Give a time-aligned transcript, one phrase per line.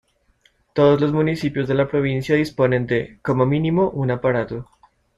[0.73, 4.67] Todos los municipios de la provincia disponen de, como mínimo, un aparato.